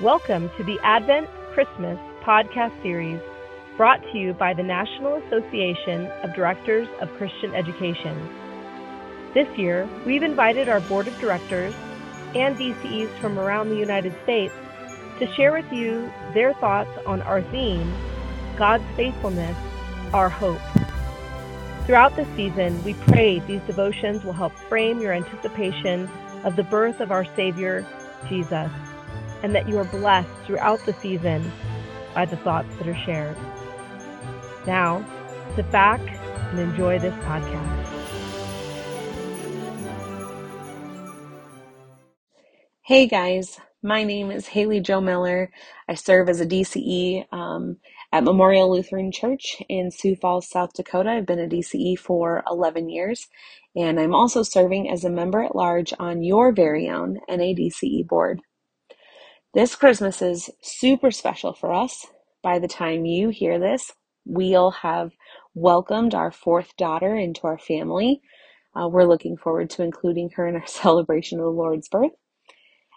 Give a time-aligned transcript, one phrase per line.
[0.00, 3.20] Welcome to the Advent Christmas podcast series
[3.76, 8.28] brought to you by the National Association of Directors of Christian Education.
[9.34, 11.72] This year, we've invited our board of directors
[12.34, 14.52] and DCEs from around the United States
[15.20, 17.94] to share with you their thoughts on our theme,
[18.56, 19.56] God's faithfulness,
[20.12, 20.60] our hope.
[21.86, 26.10] Throughout the season, we pray these devotions will help frame your anticipation
[26.42, 27.86] of the birth of our Savior,
[28.28, 28.72] Jesus,
[29.44, 31.52] and that you are blessed throughout the season
[32.14, 33.36] by the thoughts that are shared.
[34.66, 35.04] Now,
[35.54, 36.00] sit back
[36.50, 37.84] and enjoy this podcast.
[42.80, 45.50] Hey guys, my name is Hailey Jo Miller.
[45.90, 47.76] I serve as a DCE um,
[48.12, 51.10] at Memorial Lutheran Church in Sioux Falls, South Dakota.
[51.10, 53.28] I've been a DCE for 11 years,
[53.76, 58.40] and I'm also serving as a member at large on your very own NADCE board.
[59.54, 62.06] This Christmas is super special for us.
[62.42, 63.92] By the time you hear this,
[64.26, 65.12] we'll have
[65.54, 68.20] welcomed our fourth daughter into our family.
[68.74, 72.10] Uh, we're looking forward to including her in our celebration of the Lord's birth.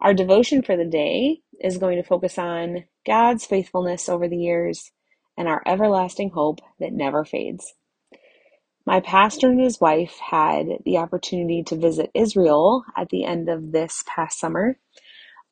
[0.00, 4.90] Our devotion for the day is going to focus on God's faithfulness over the years
[5.38, 7.74] and our everlasting hope that never fades.
[8.84, 13.70] My pastor and his wife had the opportunity to visit Israel at the end of
[13.70, 14.80] this past summer.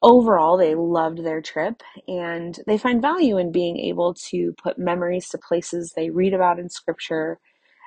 [0.03, 5.29] Overall, they loved their trip and they find value in being able to put memories
[5.31, 7.41] to places they read about in scripture,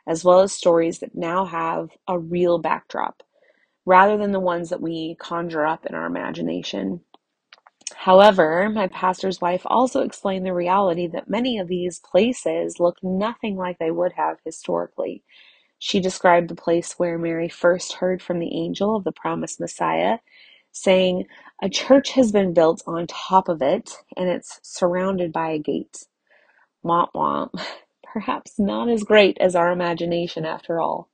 [0.07, 3.23] as well as stories that now have a real backdrop
[3.85, 7.01] rather than the ones that we conjure up in our imagination.
[7.95, 13.57] However, my pastor's wife also explained the reality that many of these places look nothing
[13.57, 15.23] like they would have historically.
[15.79, 20.19] She described the place where Mary first heard from the angel of the promised Messiah,
[20.71, 21.25] saying,
[21.63, 26.05] A church has been built on top of it, and it's surrounded by a gate.
[26.83, 27.51] Womp womp.
[28.13, 31.07] Perhaps not as great as our imagination after all.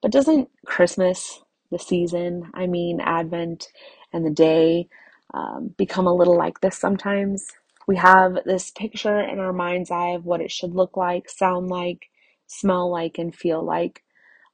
[0.00, 3.68] But doesn't Christmas the season, I mean, Advent
[4.12, 4.88] and the day,
[5.34, 7.46] um, become a little like this sometimes.
[7.86, 11.68] We have this picture in our mind's eye of what it should look like, sound
[11.68, 12.06] like,
[12.46, 14.02] smell like, and feel like,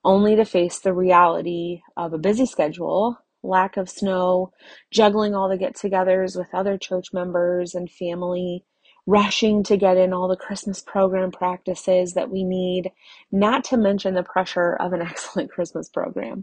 [0.04, 4.52] only to face the reality of a busy schedule, lack of snow,
[4.92, 8.64] juggling all the get togethers with other church members and family,
[9.06, 12.92] rushing to get in all the Christmas program practices that we need,
[13.32, 16.42] not to mention the pressure of an excellent Christmas program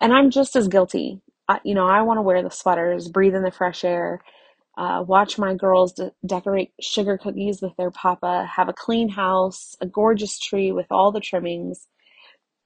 [0.00, 1.20] and I'm just as guilty.
[1.48, 4.20] I, you know, I want to wear the sweaters, breathe in the fresh air,
[4.78, 9.76] uh, watch my girls de- decorate sugar cookies with their papa, have a clean house,
[9.80, 11.88] a gorgeous tree with all the trimmings,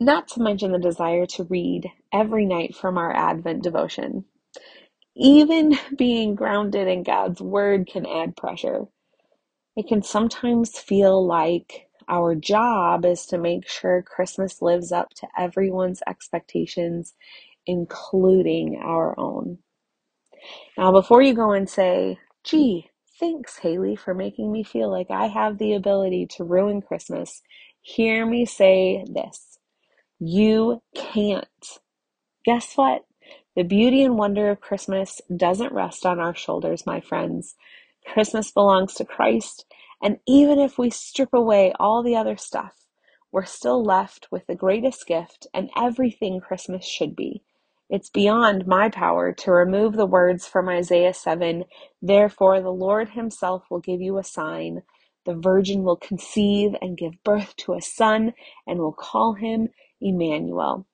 [0.00, 4.26] not to mention the desire to read every night from our Advent devotion.
[5.16, 8.86] Even being grounded in God's Word can add pressure.
[9.76, 15.28] It can sometimes feel like our job is to make sure Christmas lives up to
[15.38, 17.14] everyone's expectations,
[17.66, 19.58] including our own.
[20.78, 22.90] Now, before you go and say, gee,
[23.20, 27.42] thanks, Hailey, for making me feel like I have the ability to ruin Christmas,
[27.80, 29.49] hear me say this.
[30.20, 31.80] You can't.
[32.44, 33.06] Guess what?
[33.56, 37.56] The beauty and wonder of Christmas doesn't rest on our shoulders, my friends.
[38.06, 39.64] Christmas belongs to Christ,
[40.02, 42.86] and even if we strip away all the other stuff,
[43.32, 47.42] we're still left with the greatest gift and everything Christmas should be.
[47.90, 51.64] It's beyond my power to remove the words from Isaiah 7
[52.02, 54.82] Therefore, the Lord Himself will give you a sign.
[55.24, 58.34] The virgin will conceive and give birth to a son,
[58.66, 59.70] and will call him
[60.00, 60.86] Emmanuel.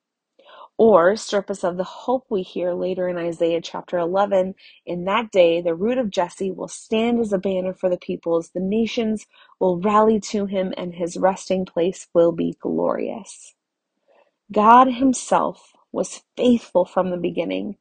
[0.77, 4.57] Or surface of the hope we hear later in Isaiah chapter 11.
[4.87, 8.51] In that day, the root of Jesse will stand as a banner for the peoples.
[8.51, 9.27] The nations
[9.61, 13.55] will rally to him, and his resting place will be glorious.
[14.53, 17.77] God Himself was faithful from the beginning,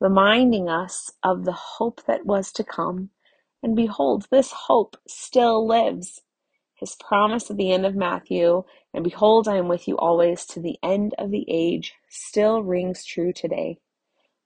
[0.00, 3.10] reminding us of the hope that was to come.
[3.62, 6.22] And behold, this hope still lives.
[6.76, 10.60] His promise at the end of Matthew, and behold, I am with you always to
[10.60, 13.78] the end of the age, still rings true today.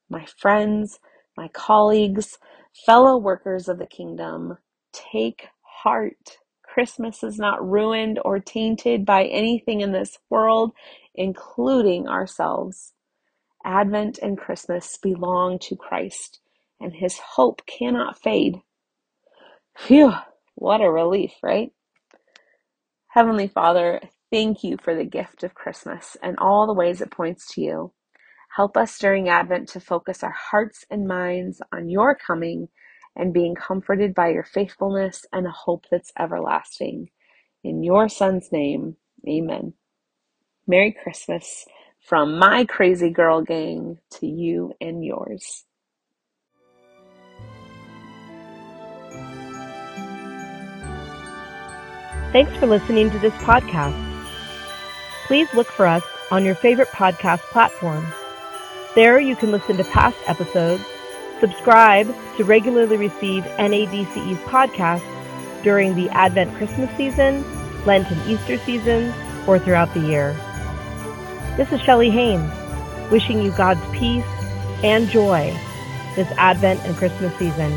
[0.08, 1.00] My friends,
[1.36, 2.38] my colleagues,
[2.86, 4.58] fellow workers of the kingdom,
[4.92, 6.38] take heart.
[6.62, 10.72] Christmas is not ruined or tainted by anything in this world,
[11.14, 12.92] including ourselves.
[13.64, 16.38] Advent and Christmas belong to Christ,
[16.80, 18.62] and his hope cannot fade.
[19.76, 20.12] Phew,
[20.54, 21.72] what a relief, right?
[23.12, 24.00] Heavenly Father,
[24.32, 27.92] thank you for the gift of Christmas and all the ways it points to you.
[28.56, 32.68] Help us during Advent to focus our hearts and minds on your coming
[33.16, 37.08] and being comforted by your faithfulness and a hope that's everlasting.
[37.64, 38.96] In your Son's name,
[39.28, 39.74] amen.
[40.68, 41.66] Merry Christmas
[42.00, 45.64] from my crazy girl gang to you and yours.
[52.32, 53.96] Thanks for listening to this podcast.
[55.26, 58.06] Please look for us on your favorite podcast platform.
[58.94, 60.84] There you can listen to past episodes,
[61.40, 62.06] subscribe
[62.36, 65.02] to regularly receive NADCE's podcasts
[65.64, 67.44] during the Advent Christmas season,
[67.84, 69.12] Lent and Easter seasons,
[69.48, 70.32] or throughout the year.
[71.56, 72.52] This is Shelley Haynes,
[73.10, 74.24] wishing you God's peace
[74.84, 75.50] and joy
[76.14, 77.76] this Advent and Christmas season.